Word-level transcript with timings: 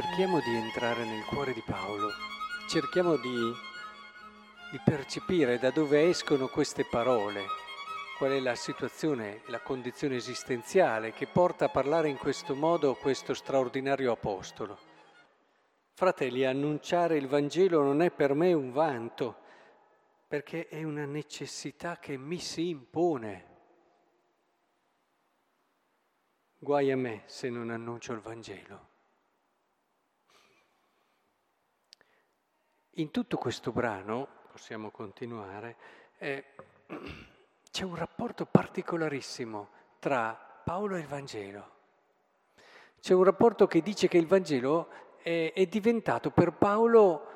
cerchiamo 0.00 0.38
di 0.38 0.54
entrare 0.54 1.04
nel 1.04 1.24
cuore 1.24 1.52
di 1.52 1.62
Paolo, 1.66 2.10
cerchiamo 2.68 3.16
di, 3.16 3.52
di, 4.70 4.80
percepire 4.84 5.58
da 5.58 5.72
dove 5.72 6.08
escono 6.08 6.46
queste 6.46 6.84
parole, 6.84 7.46
qual 8.16 8.30
è 8.30 8.38
la 8.38 8.54
situazione, 8.54 9.40
la 9.46 9.58
condizione 9.58 10.14
esistenziale 10.14 11.12
che 11.12 11.26
porta 11.26 11.64
a 11.64 11.68
parlare 11.68 12.08
in 12.08 12.16
questo 12.16 12.54
modo 12.54 12.94
questo 12.94 13.34
straordinario 13.34 14.12
apostolo. 14.12 14.78
Fratelli, 15.94 16.44
annunciare 16.44 17.16
il 17.16 17.26
Vangelo 17.26 17.82
non 17.82 18.00
è 18.00 18.12
per 18.12 18.34
me 18.34 18.52
un 18.52 18.70
vanto, 18.70 19.36
perché 20.28 20.68
è 20.68 20.84
una 20.84 21.06
necessità 21.06 21.98
che 21.98 22.16
mi 22.16 22.38
si 22.38 22.68
impone. 22.68 23.46
Guai 26.56 26.92
a 26.92 26.96
me 26.96 27.22
se 27.26 27.50
non 27.50 27.70
annuncio 27.70 28.12
il 28.12 28.20
Vangelo. 28.20 28.97
In 32.98 33.12
tutto 33.12 33.36
questo 33.36 33.70
brano, 33.70 34.26
possiamo 34.50 34.90
continuare, 34.90 35.76
eh, 36.18 36.44
c'è 37.70 37.84
un 37.84 37.94
rapporto 37.94 38.44
particolarissimo 38.44 39.68
tra 40.00 40.36
Paolo 40.64 40.96
e 40.96 41.00
il 41.00 41.06
Vangelo. 41.06 41.70
C'è 43.00 43.14
un 43.14 43.22
rapporto 43.22 43.68
che 43.68 43.82
dice 43.82 44.08
che 44.08 44.18
il 44.18 44.26
Vangelo 44.26 44.88
è, 45.22 45.52
è 45.54 45.66
diventato 45.66 46.30
per 46.30 46.54
Paolo 46.54 47.26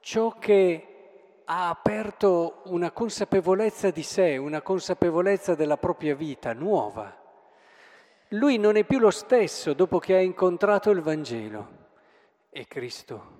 ciò 0.00 0.38
che 0.40 1.42
ha 1.44 1.68
aperto 1.68 2.62
una 2.64 2.90
consapevolezza 2.90 3.90
di 3.90 4.02
sé, 4.02 4.36
una 4.38 4.60
consapevolezza 4.60 5.54
della 5.54 5.76
propria 5.76 6.16
vita 6.16 6.52
nuova. 6.52 7.16
Lui 8.30 8.58
non 8.58 8.74
è 8.74 8.82
più 8.82 8.98
lo 8.98 9.12
stesso 9.12 9.72
dopo 9.72 10.00
che 10.00 10.16
ha 10.16 10.20
incontrato 10.20 10.90
il 10.90 11.00
Vangelo. 11.00 11.82
È 12.50 12.66
Cristo 12.66 13.33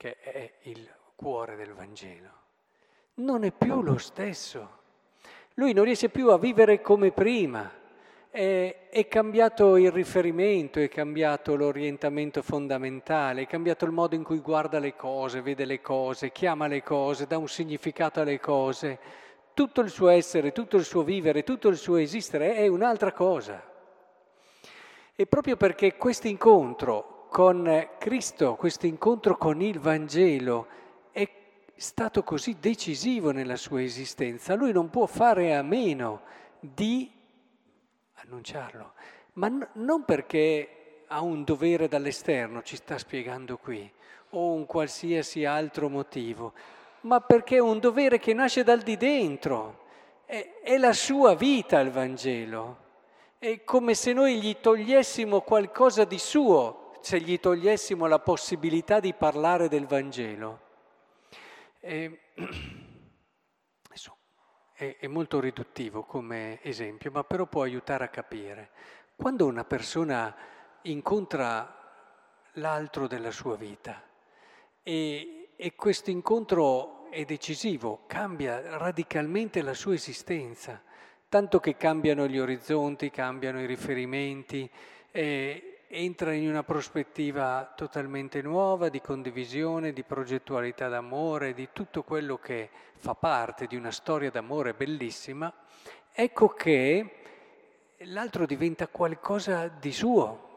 che 0.00 0.16
è 0.18 0.50
il 0.62 0.88
cuore 1.14 1.56
del 1.56 1.74
Vangelo. 1.74 2.30
Non 3.16 3.44
è 3.44 3.52
più 3.52 3.82
lo 3.82 3.98
stesso. 3.98 4.78
Lui 5.56 5.74
non 5.74 5.84
riesce 5.84 6.08
più 6.08 6.30
a 6.30 6.38
vivere 6.38 6.80
come 6.80 7.10
prima. 7.10 7.70
È, 8.30 8.88
è, 8.88 9.08
cambiato 9.08 9.76
il 9.76 9.92
riferimento, 9.92 10.80
è 10.80 10.88
cambiato 10.88 11.54
l'orientamento 11.54 12.40
fondamentale, 12.40 13.42
è 13.42 13.46
cambiato 13.46 13.84
il 13.84 13.90
modo 13.90 14.14
in 14.14 14.22
cui 14.22 14.38
guarda 14.38 14.78
le 14.78 14.96
cose, 14.96 15.42
vede 15.42 15.66
le 15.66 15.82
cose, 15.82 16.32
chiama 16.32 16.66
le 16.66 16.82
cose, 16.82 17.26
dà 17.26 17.36
un 17.36 17.48
significato 17.48 18.22
alle 18.22 18.40
cose. 18.40 18.98
Tutto 19.52 19.82
il 19.82 19.90
suo 19.90 20.08
essere, 20.08 20.52
tutto 20.52 20.78
il 20.78 20.84
suo 20.84 21.02
vivere, 21.02 21.44
tutto 21.44 21.68
il 21.68 21.76
suo 21.76 21.96
esistere 21.96 22.54
è 22.54 22.66
un'altra 22.68 23.12
cosa. 23.12 23.62
E 25.14 25.26
proprio 25.26 25.58
perché 25.58 25.96
questo 25.96 26.26
incontro 26.26 27.19
con 27.30 27.88
Cristo, 27.98 28.56
questo 28.56 28.86
incontro 28.86 29.36
con 29.36 29.62
il 29.62 29.78
Vangelo 29.78 30.66
è 31.12 31.26
stato 31.76 32.24
così 32.24 32.56
decisivo 32.58 33.30
nella 33.30 33.54
sua 33.54 33.82
esistenza, 33.82 34.54
lui 34.54 34.72
non 34.72 34.90
può 34.90 35.06
fare 35.06 35.54
a 35.54 35.62
meno 35.62 36.22
di 36.58 37.08
annunciarlo, 38.14 38.94
ma 39.34 39.48
n- 39.48 39.68
non 39.74 40.04
perché 40.04 41.04
ha 41.06 41.20
un 41.20 41.44
dovere 41.44 41.86
dall'esterno, 41.86 42.62
ci 42.62 42.74
sta 42.74 42.98
spiegando 42.98 43.58
qui, 43.58 43.88
o 44.30 44.52
un 44.52 44.66
qualsiasi 44.66 45.44
altro 45.44 45.88
motivo, 45.88 46.52
ma 47.02 47.20
perché 47.20 47.56
è 47.56 47.60
un 47.60 47.78
dovere 47.78 48.18
che 48.18 48.34
nasce 48.34 48.64
dal 48.64 48.80
di 48.80 48.96
dentro, 48.96 49.86
è, 50.24 50.60
è 50.62 50.76
la 50.78 50.92
sua 50.92 51.34
vita 51.34 51.78
il 51.78 51.92
Vangelo, 51.92 52.88
è 53.38 53.62
come 53.62 53.94
se 53.94 54.12
noi 54.12 54.40
gli 54.40 54.56
togliessimo 54.60 55.42
qualcosa 55.42 56.04
di 56.04 56.18
suo 56.18 56.79
se 57.00 57.20
gli 57.20 57.38
togliessimo 57.40 58.06
la 58.06 58.18
possibilità 58.18 59.00
di 59.00 59.14
parlare 59.14 59.68
del 59.68 59.86
Vangelo. 59.86 60.60
E, 61.80 62.20
è, 64.80 64.96
è 64.98 65.06
molto 65.08 65.40
riduttivo 65.40 66.04
come 66.04 66.58
esempio, 66.62 67.10
ma 67.10 67.22
però 67.22 67.46
può 67.46 67.62
aiutare 67.62 68.04
a 68.04 68.08
capire. 68.08 68.70
Quando 69.14 69.44
una 69.46 69.64
persona 69.64 70.34
incontra 70.82 71.76
l'altro 72.54 73.06
della 73.06 73.30
sua 73.30 73.56
vita 73.56 74.02
e, 74.82 75.50
e 75.54 75.74
questo 75.74 76.10
incontro 76.10 77.10
è 77.10 77.24
decisivo, 77.24 78.04
cambia 78.06 78.78
radicalmente 78.78 79.60
la 79.60 79.74
sua 79.74 79.94
esistenza, 79.94 80.80
tanto 81.28 81.60
che 81.60 81.76
cambiano 81.76 82.26
gli 82.26 82.38
orizzonti, 82.38 83.10
cambiano 83.10 83.60
i 83.60 83.66
riferimenti. 83.66 84.70
Eh, 85.10 85.69
entra 85.92 86.32
in 86.32 86.48
una 86.48 86.62
prospettiva 86.62 87.72
totalmente 87.74 88.42
nuova 88.42 88.88
di 88.88 89.00
condivisione, 89.00 89.92
di 89.92 90.04
progettualità 90.04 90.86
d'amore, 90.86 91.52
di 91.52 91.70
tutto 91.72 92.04
quello 92.04 92.38
che 92.38 92.70
fa 92.94 93.16
parte 93.16 93.66
di 93.66 93.74
una 93.74 93.90
storia 93.90 94.30
d'amore 94.30 94.72
bellissima, 94.72 95.52
ecco 96.12 96.48
che 96.50 97.14
l'altro 98.04 98.46
diventa 98.46 98.86
qualcosa 98.86 99.66
di 99.66 99.90
suo, 99.90 100.48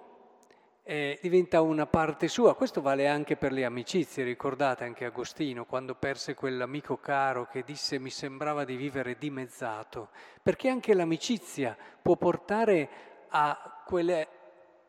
eh, 0.83 1.17
diventa 1.19 1.61
una 1.61 1.87
parte 1.87 2.27
sua. 2.27 2.53
Questo 2.53 2.83
vale 2.83 3.07
anche 3.07 3.35
per 3.35 3.53
le 3.53 3.65
amicizie, 3.65 4.23
ricordate 4.23 4.83
anche 4.83 5.05
Agostino 5.05 5.65
quando 5.65 5.95
perse 5.95 6.35
quell'amico 6.35 6.97
caro 6.97 7.47
che 7.47 7.63
disse 7.63 7.97
mi 7.97 8.11
sembrava 8.11 8.65
di 8.65 8.75
vivere 8.75 9.17
dimezzato, 9.17 10.09
perché 10.43 10.69
anche 10.69 10.93
l'amicizia 10.93 11.75
può 12.03 12.17
portare 12.17 12.89
a 13.29 13.81
quelle 13.83 14.41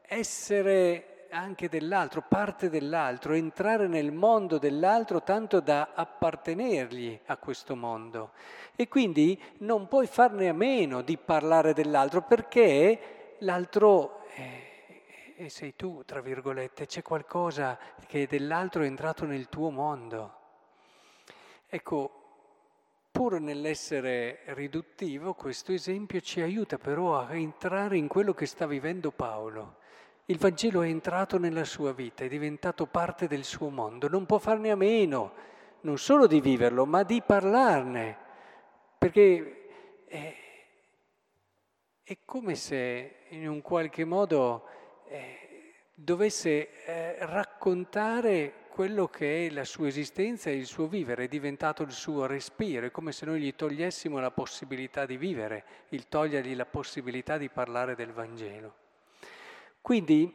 essere 0.06 1.26
anche 1.30 1.68
dell'altro, 1.68 2.22
parte 2.26 2.70
dell'altro, 2.70 3.34
entrare 3.34 3.88
nel 3.88 4.12
mondo 4.12 4.58
dell'altro 4.58 5.22
tanto 5.22 5.60
da 5.60 5.90
appartenergli 5.94 7.20
a 7.26 7.36
questo 7.36 7.74
mondo. 7.74 8.32
E 8.76 8.88
quindi 8.88 9.40
non 9.58 9.88
puoi 9.88 10.06
farne 10.06 10.48
a 10.48 10.52
meno 10.52 11.02
di 11.02 11.16
parlare 11.16 11.72
dell'altro 11.72 12.22
perché 12.22 13.36
l'altro 13.38 14.24
è, 14.28 15.48
sei 15.48 15.74
tu, 15.74 16.04
tra 16.04 16.20
virgolette, 16.20 16.86
c'è 16.86 17.02
qualcosa 17.02 17.78
che 18.06 18.26
dell'altro 18.28 18.82
è 18.82 18.86
entrato 18.86 19.24
nel 19.24 19.48
tuo 19.48 19.70
mondo. 19.70 20.38
Ecco, 21.66 22.23
pur 23.14 23.38
nell'essere 23.38 24.40
riduttivo, 24.46 25.34
questo 25.34 25.70
esempio 25.70 26.20
ci 26.20 26.40
aiuta 26.40 26.78
però 26.78 27.16
a 27.16 27.32
entrare 27.36 27.96
in 27.96 28.08
quello 28.08 28.34
che 28.34 28.44
sta 28.44 28.66
vivendo 28.66 29.12
Paolo. 29.12 29.76
Il 30.24 30.36
Vangelo 30.36 30.82
è 30.82 30.88
entrato 30.88 31.38
nella 31.38 31.62
sua 31.62 31.92
vita, 31.92 32.24
è 32.24 32.28
diventato 32.28 32.86
parte 32.86 33.28
del 33.28 33.44
suo 33.44 33.68
mondo, 33.68 34.08
non 34.08 34.26
può 34.26 34.38
farne 34.38 34.72
a 34.72 34.74
meno, 34.74 35.32
non 35.82 35.96
solo 35.96 36.26
di 36.26 36.40
viverlo, 36.40 36.86
ma 36.86 37.04
di 37.04 37.22
parlarne, 37.22 38.18
perché 38.98 39.68
è, 40.06 40.34
è 42.02 42.18
come 42.24 42.56
se 42.56 43.18
in 43.28 43.48
un 43.48 43.62
qualche 43.62 44.04
modo 44.04 44.66
eh, 45.06 45.72
dovesse 45.94 46.84
eh, 46.84 47.24
raccontare 47.26 48.63
quello 48.74 49.06
che 49.06 49.46
è 49.46 49.50
la 49.50 49.62
sua 49.62 49.86
esistenza 49.86 50.50
e 50.50 50.56
il 50.56 50.66
suo 50.66 50.88
vivere, 50.88 51.24
è 51.24 51.28
diventato 51.28 51.84
il 51.84 51.92
suo 51.92 52.26
respiro, 52.26 52.86
è 52.86 52.90
come 52.90 53.12
se 53.12 53.24
noi 53.24 53.40
gli 53.40 53.54
togliessimo 53.54 54.18
la 54.18 54.32
possibilità 54.32 55.06
di 55.06 55.16
vivere, 55.16 55.64
il 55.90 56.08
togliergli 56.08 56.56
la 56.56 56.66
possibilità 56.66 57.38
di 57.38 57.48
parlare 57.48 57.94
del 57.94 58.10
Vangelo. 58.10 58.74
Quindi 59.80 60.28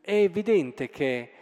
è 0.00 0.12
evidente 0.12 0.88
che 0.88 1.32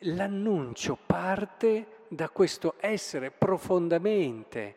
l'annuncio 0.00 0.98
parte 1.06 2.06
da 2.08 2.28
questo 2.28 2.74
essere 2.80 3.30
profondamente, 3.30 4.74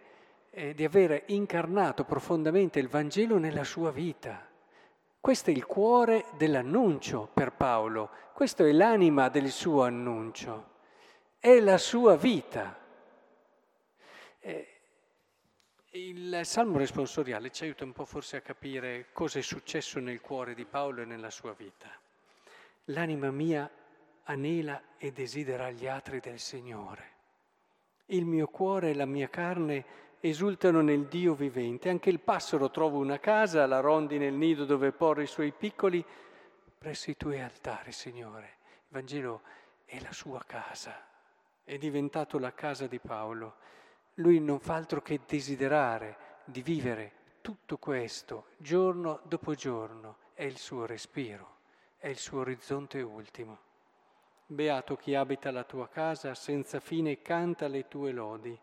eh, 0.51 0.75
di 0.75 0.83
avere 0.83 1.23
incarnato 1.29 2.03
profondamente 2.03 2.77
il 2.77 2.89
Vangelo 2.89 3.39
nella 3.39 3.63
sua 3.63 3.89
vita. 3.89 4.47
Questo 5.19 5.49
è 5.49 5.53
il 5.53 5.65
cuore 5.65 6.25
dell'annuncio 6.37 7.27
per 7.33 7.53
Paolo, 7.53 8.11
questo 8.35 8.63
è 8.63 8.71
l'anima 8.71 9.29
del 9.29 9.49
suo 9.49 9.81
annuncio, 9.81 10.73
è 11.45 11.59
la 11.59 11.77
sua 11.77 12.15
vita. 12.15 12.75
Eh, 14.39 14.67
il 15.91 16.39
salmo 16.41 16.79
responsoriale 16.79 17.51
ci 17.51 17.65
aiuta 17.65 17.83
un 17.83 17.91
po' 17.91 18.05
forse 18.05 18.37
a 18.37 18.41
capire 18.41 19.09
cosa 19.13 19.37
è 19.37 19.43
successo 19.43 19.99
nel 19.99 20.21
cuore 20.21 20.55
di 20.55 20.65
Paolo 20.65 21.03
e 21.03 21.05
nella 21.05 21.29
sua 21.29 21.53
vita. 21.53 21.87
L'anima 22.85 23.29
mia 23.29 23.69
anela 24.23 24.81
e 24.97 25.11
desidera 25.11 25.69
gli 25.69 25.85
atri 25.85 26.19
del 26.19 26.39
Signore. 26.39 27.11
Il 28.07 28.25
mio 28.25 28.47
cuore 28.47 28.89
e 28.89 28.95
la 28.95 29.05
mia 29.05 29.29
carne 29.29 29.85
esultano 30.21 30.81
nel 30.81 31.05
Dio 31.05 31.35
vivente. 31.35 31.89
Anche 31.89 32.09
il 32.09 32.21
passero 32.21 32.71
trova 32.71 32.97
una 32.97 33.19
casa, 33.19 33.67
la 33.67 33.81
rondine 33.81 34.25
il 34.25 34.33
nido 34.33 34.65
dove 34.65 34.91
porre 34.91 35.21
i 35.21 35.27
suoi 35.27 35.51
piccoli, 35.51 36.03
presso 36.75 37.11
i 37.11 37.15
tuoi 37.15 37.39
altari, 37.39 37.91
Signore. 37.91 38.57
Il 38.67 38.87
Vangelo 38.87 39.41
è 39.85 39.99
la 39.99 40.11
sua 40.11 40.43
casa, 40.43 41.13
è 41.65 41.77
diventato 41.77 42.39
la 42.39 42.53
casa 42.53 42.87
di 42.87 42.99
Paolo 42.99 43.57
lui 44.15 44.39
non 44.39 44.59
fa 44.59 44.75
altro 44.75 45.01
che 45.01 45.21
desiderare 45.27 46.17
di 46.45 46.61
vivere 46.61 47.11
tutto 47.41 47.77
questo 47.77 48.45
giorno 48.57 49.19
dopo 49.23 49.55
giorno, 49.55 50.17
è 50.33 50.43
il 50.43 50.57
suo 50.57 50.85
respiro, 50.85 51.57
è 51.97 52.07
il 52.07 52.17
suo 52.17 52.39
orizzonte 52.39 53.01
ultimo. 53.01 53.59
Beato 54.47 54.95
chi 54.95 55.15
abita 55.15 55.51
la 55.51 55.63
tua 55.63 55.89
casa, 55.89 56.33
senza 56.33 56.79
fine 56.79 57.21
canta 57.21 57.67
le 57.67 57.87
tue 57.87 58.11
lodi. 58.11 58.57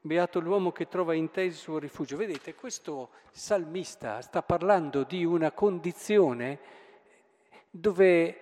Beato 0.00 0.40
l'uomo 0.40 0.72
che 0.72 0.88
trova 0.88 1.14
in 1.14 1.30
te 1.30 1.42
il 1.42 1.54
suo 1.54 1.78
rifugio. 1.78 2.16
Vedete, 2.16 2.54
questo 2.54 3.10
salmista 3.30 4.20
sta 4.20 4.42
parlando 4.42 5.04
di 5.04 5.24
una 5.24 5.50
condizione 5.50 6.58
dove 7.70 8.41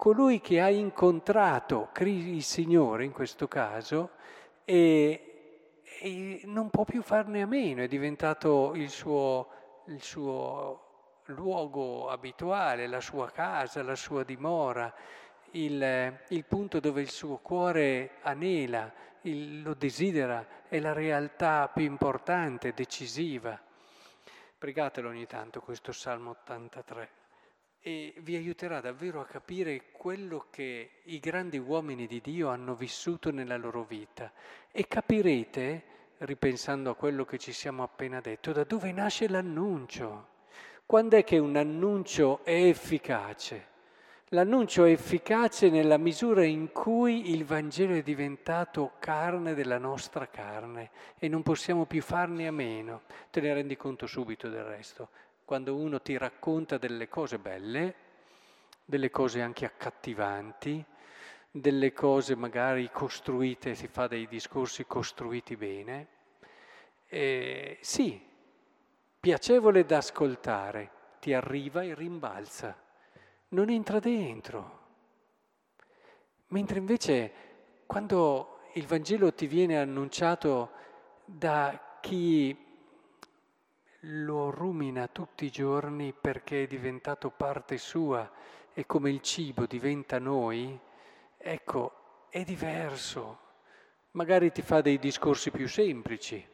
colui 0.00 0.40
che 0.40 0.62
ha 0.62 0.70
incontrato 0.70 1.90
il 1.98 2.42
Signore, 2.42 3.04
in 3.04 3.12
questo 3.12 3.48
caso, 3.48 4.12
e, 4.64 5.82
e 6.00 6.40
non 6.46 6.70
può 6.70 6.84
più 6.84 7.02
farne 7.02 7.42
a 7.42 7.46
meno, 7.46 7.82
è 7.82 7.86
diventato 7.86 8.72
il 8.76 8.88
suo, 8.88 9.50
il 9.88 10.00
suo 10.00 11.18
luogo 11.26 12.08
abituale, 12.08 12.86
la 12.86 13.02
sua 13.02 13.30
casa, 13.30 13.82
la 13.82 13.94
sua 13.94 14.24
dimora, 14.24 14.90
il, 15.50 16.18
il 16.28 16.44
punto 16.46 16.80
dove 16.80 17.02
il 17.02 17.10
suo 17.10 17.36
cuore 17.36 18.12
anela, 18.22 18.90
il, 19.24 19.60
lo 19.60 19.74
desidera, 19.74 20.64
è 20.66 20.80
la 20.80 20.94
realtà 20.94 21.68
più 21.68 21.84
importante, 21.84 22.72
decisiva. 22.72 23.60
Pregatelo 24.56 25.10
ogni 25.10 25.26
tanto 25.26 25.60
questo 25.60 25.92
Salmo 25.92 26.30
83 26.30 27.19
e 27.82 28.14
vi 28.18 28.36
aiuterà 28.36 28.80
davvero 28.80 29.20
a 29.20 29.26
capire 29.26 29.84
quello 29.92 30.46
che 30.50 30.90
i 31.04 31.18
grandi 31.18 31.58
uomini 31.58 32.06
di 32.06 32.20
Dio 32.20 32.48
hanno 32.48 32.74
vissuto 32.74 33.30
nella 33.30 33.56
loro 33.56 33.84
vita 33.84 34.32
e 34.70 34.86
capirete, 34.86 35.84
ripensando 36.18 36.90
a 36.90 36.94
quello 36.94 37.24
che 37.24 37.38
ci 37.38 37.52
siamo 37.52 37.82
appena 37.82 38.20
detto, 38.20 38.52
da 38.52 38.64
dove 38.64 38.92
nasce 38.92 39.28
l'annuncio. 39.28 40.28
Quando 40.84 41.16
è 41.16 41.24
che 41.24 41.38
un 41.38 41.56
annuncio 41.56 42.44
è 42.44 42.66
efficace? 42.66 43.68
L'annuncio 44.32 44.84
è 44.84 44.90
efficace 44.90 45.70
nella 45.70 45.96
misura 45.96 46.44
in 46.44 46.70
cui 46.70 47.30
il 47.30 47.44
Vangelo 47.44 47.94
è 47.94 48.02
diventato 48.02 48.92
carne 48.98 49.54
della 49.54 49.78
nostra 49.78 50.28
carne 50.28 50.90
e 51.18 51.28
non 51.28 51.42
possiamo 51.42 51.84
più 51.84 52.00
farne 52.02 52.46
a 52.46 52.52
meno. 52.52 53.02
Te 53.30 53.40
ne 53.40 53.54
rendi 53.54 53.76
conto 53.76 54.06
subito 54.06 54.48
del 54.48 54.62
resto. 54.62 55.08
Quando 55.50 55.74
uno 55.74 56.00
ti 56.00 56.16
racconta 56.16 56.78
delle 56.78 57.08
cose 57.08 57.36
belle, 57.40 57.94
delle 58.84 59.10
cose 59.10 59.42
anche 59.42 59.64
accattivanti, 59.64 60.84
delle 61.50 61.92
cose 61.92 62.36
magari 62.36 62.88
costruite, 62.92 63.74
si 63.74 63.88
fa 63.88 64.06
dei 64.06 64.28
discorsi 64.28 64.86
costruiti 64.86 65.56
bene, 65.56 66.06
eh, 67.08 67.78
sì, 67.80 68.24
piacevole 69.18 69.84
da 69.84 69.96
ascoltare, 69.96 70.90
ti 71.18 71.34
arriva 71.34 71.82
e 71.82 71.96
rimbalza 71.96 72.80
non 73.48 73.70
entra 73.70 73.98
dentro. 73.98 74.78
Mentre 76.50 76.78
invece 76.78 77.32
quando 77.86 78.60
il 78.74 78.86
Vangelo 78.86 79.34
ti 79.34 79.48
viene 79.48 79.80
annunciato 79.80 80.70
da 81.24 81.98
chi 82.00 82.68
lo 84.04 84.50
rumina 84.50 85.08
tutti 85.08 85.44
i 85.44 85.50
giorni 85.50 86.12
perché 86.12 86.64
è 86.64 86.66
diventato 86.66 87.30
parte 87.30 87.78
sua 87.78 88.30
e 88.72 88.86
come 88.86 89.10
il 89.10 89.20
cibo 89.20 89.66
diventa 89.66 90.18
noi, 90.18 90.78
ecco, 91.36 92.26
è 92.28 92.42
diverso. 92.44 93.38
Magari 94.12 94.50
ti 94.52 94.62
fa 94.62 94.80
dei 94.80 94.98
discorsi 94.98 95.50
più 95.50 95.68
semplici, 95.68 96.44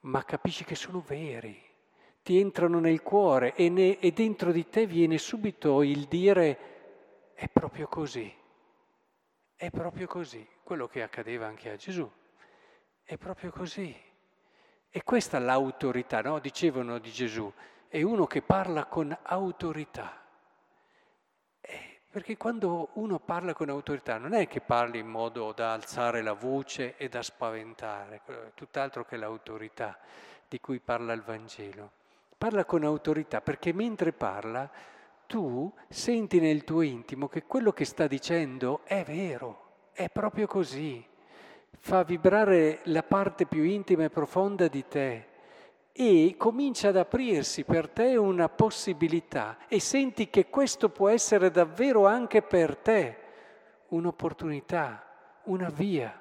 ma 0.00 0.24
capisci 0.24 0.64
che 0.64 0.74
sono 0.74 1.00
veri 1.00 1.66
ti 2.26 2.40
entrano 2.40 2.80
nel 2.80 3.02
cuore 3.02 3.54
e, 3.54 3.68
ne, 3.68 4.00
e 4.00 4.10
dentro 4.10 4.50
di 4.50 4.68
te 4.68 4.84
viene 4.84 5.16
subito 5.16 5.84
il 5.84 6.06
dire 6.06 7.34
è 7.34 7.48
proprio 7.48 7.86
così, 7.86 8.34
è 9.54 9.70
proprio 9.70 10.08
così, 10.08 10.44
quello 10.64 10.88
che 10.88 11.02
accadeva 11.04 11.46
anche 11.46 11.70
a 11.70 11.76
Gesù, 11.76 12.10
è 13.04 13.16
proprio 13.16 13.52
così. 13.52 13.96
E 14.96 15.04
questa 15.04 15.36
è 15.36 15.40
l'autorità, 15.40 16.22
no? 16.22 16.38
Dicevano 16.38 16.96
di 16.98 17.10
Gesù, 17.10 17.52
è 17.86 18.00
uno 18.00 18.26
che 18.26 18.40
parla 18.40 18.86
con 18.86 19.14
autorità. 19.24 20.22
Eh, 21.60 22.00
perché 22.10 22.38
quando 22.38 22.88
uno 22.94 23.18
parla 23.18 23.52
con 23.52 23.68
autorità 23.68 24.16
non 24.16 24.32
è 24.32 24.48
che 24.48 24.62
parli 24.62 24.98
in 24.98 25.06
modo 25.06 25.52
da 25.52 25.74
alzare 25.74 26.22
la 26.22 26.32
voce 26.32 26.96
e 26.96 27.10
da 27.10 27.20
spaventare, 27.20 28.22
tutt'altro 28.54 29.04
che 29.04 29.18
l'autorità 29.18 29.98
di 30.48 30.58
cui 30.60 30.80
parla 30.80 31.12
il 31.12 31.20
Vangelo. 31.20 31.90
Parla 32.38 32.64
con 32.64 32.82
autorità 32.82 33.42
perché 33.42 33.74
mentre 33.74 34.14
parla 34.14 34.66
tu 35.26 35.70
senti 35.90 36.40
nel 36.40 36.64
tuo 36.64 36.80
intimo 36.80 37.28
che 37.28 37.42
quello 37.42 37.70
che 37.70 37.84
sta 37.84 38.06
dicendo 38.06 38.80
è 38.84 39.04
vero, 39.04 39.90
è 39.92 40.08
proprio 40.08 40.46
così. 40.46 41.06
Fa 41.86 42.02
vibrare 42.02 42.80
la 42.86 43.04
parte 43.04 43.46
più 43.46 43.62
intima 43.62 44.02
e 44.02 44.10
profonda 44.10 44.66
di 44.66 44.88
te 44.88 45.26
e 45.92 46.34
comincia 46.36 46.88
ad 46.88 46.96
aprirsi 46.96 47.62
per 47.62 47.88
te 47.88 48.16
una 48.16 48.48
possibilità 48.48 49.56
e 49.68 49.78
senti 49.78 50.28
che 50.28 50.48
questo 50.48 50.88
può 50.88 51.08
essere 51.08 51.52
davvero 51.52 52.04
anche 52.04 52.42
per 52.42 52.76
te 52.76 53.16
un'opportunità, 53.90 55.06
una 55.44 55.68
via. 55.68 56.20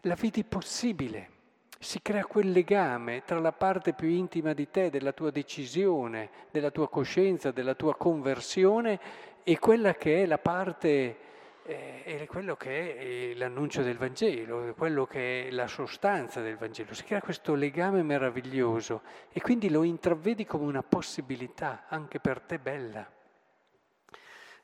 La 0.00 0.16
vedi 0.16 0.42
possibile 0.42 1.30
si 1.78 2.02
crea 2.02 2.24
quel 2.24 2.50
legame 2.50 3.22
tra 3.24 3.38
la 3.38 3.52
parte 3.52 3.92
più 3.92 4.08
intima 4.08 4.52
di 4.52 4.68
te, 4.68 4.90
della 4.90 5.12
tua 5.12 5.30
decisione, 5.30 6.28
della 6.50 6.72
tua 6.72 6.88
coscienza, 6.88 7.52
della 7.52 7.76
tua 7.76 7.94
conversione 7.94 8.98
e 9.44 9.60
quella 9.60 9.94
che 9.94 10.24
è 10.24 10.26
la 10.26 10.38
parte, 10.38 11.27
eh, 11.68 12.26
quello 12.28 12.56
che 12.56 13.32
è 13.32 13.34
l'annuncio 13.34 13.82
del 13.82 13.98
Vangelo, 13.98 14.74
quello 14.74 15.06
che 15.06 15.48
è 15.48 15.50
la 15.50 15.66
sostanza 15.66 16.40
del 16.40 16.56
Vangelo. 16.56 16.94
Si 16.94 17.04
crea 17.04 17.20
questo 17.20 17.54
legame 17.54 18.02
meraviglioso 18.02 19.02
e 19.30 19.40
quindi 19.40 19.70
lo 19.70 19.82
intravedi 19.82 20.44
come 20.44 20.64
una 20.64 20.82
possibilità 20.82 21.84
anche 21.88 22.20
per 22.20 22.40
te 22.40 22.58
bella. 22.58 23.10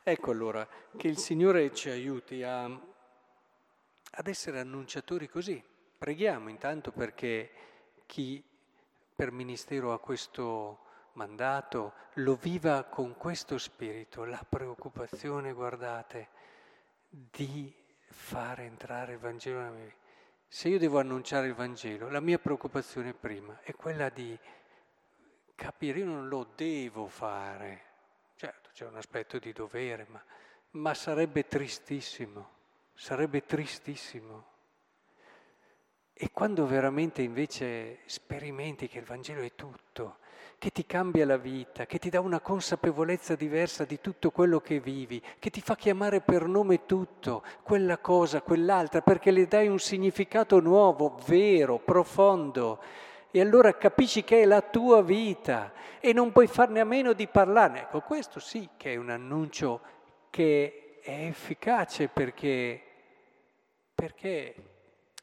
Ecco 0.02 0.30
allora 0.30 0.66
che 0.96 1.08
il 1.08 1.18
Signore 1.18 1.72
ci 1.72 1.90
aiuti 1.90 2.42
a, 2.42 2.64
ad 2.64 4.26
essere 4.26 4.60
annunciatori 4.60 5.28
così 5.28 5.72
Preghiamo 6.04 6.50
intanto 6.50 6.92
perché 6.92 7.50
chi 8.04 8.44
per 9.14 9.32
ministero 9.32 9.94
ha 9.94 9.98
questo 9.98 10.80
mandato 11.14 11.94
lo 12.16 12.34
viva 12.34 12.84
con 12.84 13.16
questo 13.16 13.56
spirito, 13.56 14.24
la 14.24 14.44
preoccupazione, 14.46 15.54
guardate, 15.54 16.28
di 17.30 17.72
fare 18.08 18.64
entrare 18.64 19.12
il 19.12 19.18
Vangelo 19.18 19.58
nella 19.58 19.70
mia 19.70 19.84
vita. 19.84 19.96
Se 20.48 20.68
io 20.68 20.78
devo 20.78 20.98
annunciare 20.98 21.46
il 21.46 21.54
Vangelo, 21.54 22.08
la 22.10 22.20
mia 22.20 22.38
preoccupazione 22.38 23.12
prima 23.12 23.60
è 23.62 23.74
quella 23.74 24.08
di 24.08 24.36
capire, 25.54 26.00
io 26.00 26.06
non 26.06 26.28
lo 26.28 26.52
devo 26.54 27.06
fare, 27.06 27.82
certo 28.36 28.70
c'è 28.72 28.86
un 28.86 28.96
aspetto 28.96 29.38
di 29.38 29.52
dovere, 29.52 30.06
ma, 30.08 30.22
ma 30.72 30.94
sarebbe 30.94 31.46
tristissimo, 31.46 32.50
sarebbe 32.94 33.44
tristissimo 33.44 34.52
e 36.16 36.30
quando 36.32 36.64
veramente 36.64 37.22
invece 37.22 37.98
sperimenti 38.06 38.86
che 38.86 38.98
il 38.98 39.04
Vangelo 39.04 39.42
è 39.42 39.52
tutto, 39.56 40.18
che 40.58 40.70
ti 40.70 40.86
cambia 40.86 41.26
la 41.26 41.36
vita, 41.36 41.86
che 41.86 41.98
ti 41.98 42.08
dà 42.08 42.20
una 42.20 42.38
consapevolezza 42.38 43.34
diversa 43.34 43.84
di 43.84 44.00
tutto 44.00 44.30
quello 44.30 44.60
che 44.60 44.78
vivi, 44.78 45.20
che 45.40 45.50
ti 45.50 45.60
fa 45.60 45.74
chiamare 45.74 46.20
per 46.20 46.46
nome 46.46 46.86
tutto, 46.86 47.42
quella 47.62 47.98
cosa, 47.98 48.42
quell'altra, 48.42 49.02
perché 49.02 49.32
le 49.32 49.48
dai 49.48 49.66
un 49.66 49.80
significato 49.80 50.60
nuovo, 50.60 51.18
vero, 51.26 51.78
profondo. 51.78 52.80
E 53.32 53.40
allora 53.40 53.76
capisci 53.76 54.22
che 54.22 54.42
è 54.42 54.44
la 54.44 54.62
tua 54.62 55.02
vita 55.02 55.72
e 55.98 56.12
non 56.12 56.30
puoi 56.30 56.46
farne 56.46 56.78
a 56.78 56.84
meno 56.84 57.12
di 57.12 57.26
parlarne. 57.26 57.80
Ecco, 57.80 58.00
questo 58.02 58.38
sì 58.38 58.68
che 58.76 58.92
è 58.92 58.96
un 58.96 59.10
annuncio 59.10 59.80
che 60.30 61.00
è 61.02 61.26
efficace 61.26 62.06
perché, 62.06 62.80
perché 63.92 64.73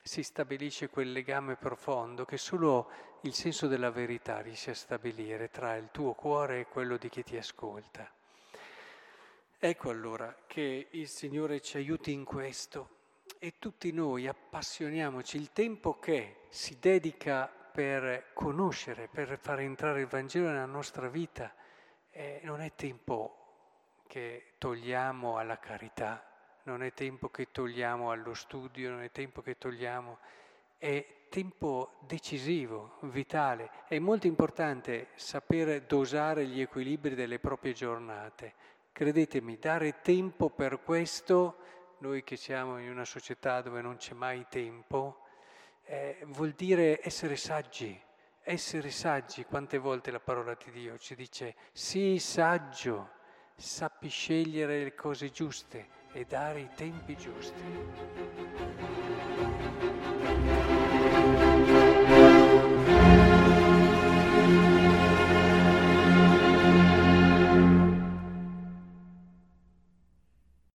si 0.02 0.24
stabilisce 0.24 0.90
quel 0.90 1.12
legame 1.12 1.56
profondo 1.56 2.26
che 2.26 2.38
solo 2.38 2.90
il 3.22 3.34
senso 3.34 3.68
della 3.68 3.92
verità 3.92 4.40
riesce 4.42 4.72
a 4.72 4.76
stabilire 4.76 5.50
tra 5.50 5.76
il 5.76 5.90
tuo 5.92 6.14
cuore 6.14 6.62
e 6.62 6.68
quello 6.68 6.98
di 6.98 7.10
chi 7.10 7.24
ti 7.24 7.38
ascolta. 7.38 8.10
Ecco 9.60 9.90
allora 9.92 10.36
che 10.48 10.88
il 10.90 11.08
Signore 11.08 11.62
ci 11.62 11.78
aiuti 11.78 12.12
in 12.12 12.24
questo 12.24 13.00
e 13.38 13.56
tutti 13.60 13.92
noi 13.92 14.28
appassioniamoci. 14.28 15.38
Il 15.38 15.52
tempo 15.52 16.00
che 16.00 16.48
si 16.50 16.80
dedica 16.80 17.48
per 17.48 18.32
conoscere, 18.34 19.08
per 19.08 19.38
far 19.40 19.60
entrare 19.60 20.02
il 20.02 20.08
Vangelo 20.08 20.48
nella 20.48 20.66
nostra 20.66 21.08
vita, 21.10 21.54
eh, 22.10 22.42
non 22.44 22.60
è 22.62 22.74
tempo 22.74 23.38
che 24.08 24.56
togliamo 24.58 25.38
alla 25.38 25.60
carità, 25.60 26.31
non 26.72 26.84
è 26.84 26.94
tempo 26.94 27.28
che 27.28 27.52
togliamo 27.52 28.12
allo 28.12 28.34
studio, 28.34 28.92
non 28.92 29.02
è 29.02 29.12
tempo 29.12 29.42
che 29.42 29.58
togliamo, 29.58 30.20
è 30.78 31.06
tempo 31.28 31.98
decisivo, 32.00 32.98
vitale. 33.02 33.70
È 33.88 34.00
molto 34.00 34.28
importante 34.28 35.10
sapere 35.16 35.86
dosare 35.86 36.46
gli 36.46 36.62
equilibri 36.62 37.14
delle 37.14 37.40
proprie 37.40 37.74
giornate. 37.74 38.54
Credetemi, 38.94 39.58
dare 39.58 40.00
tempo 40.02 40.50
per 40.50 40.82
questo, 40.82 41.58
noi 42.00 42.24
che 42.24 42.38
siamo 42.38 42.80
in 42.80 42.90
una 42.90 43.06
società 43.06 43.62
dove 43.62 43.82
non 43.82 43.98
c'è 43.98 44.14
mai 44.14 44.46
tempo, 44.50 45.26
eh, 45.84 46.20
vuol 46.28 46.52
dire 46.52 47.06
essere 47.06 47.36
saggi, 47.36 48.00
essere 48.44 48.92
saggi. 48.92 49.44
Quante 49.44 49.78
volte 49.78 50.10
la 50.10 50.22
parola 50.22 50.56
di 50.56 50.72
Dio 50.72 50.98
ci 50.98 51.16
dice, 51.16 51.56
sii 51.74 52.18
saggio, 52.18 53.20
sappi 53.56 54.08
scegliere 54.08 54.84
le 54.84 54.96
cose 54.96 55.30
giuste 55.32 56.00
e 56.14 56.26
dare 56.28 56.60
i 56.62 56.70
tempi 56.76 57.16
giusti. 57.16 57.62
Thank 64.44 64.81